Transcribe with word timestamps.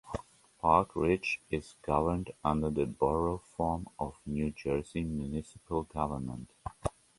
Park 0.57 0.95
Ridge 0.95 1.39
is 1.51 1.75
governed 1.83 2.31
under 2.43 2.71
the 2.71 2.87
Borough 2.87 3.43
form 3.55 3.87
of 3.99 4.17
New 4.25 4.49
Jersey 4.49 5.03
municipal 5.03 5.83
government. 5.83 6.49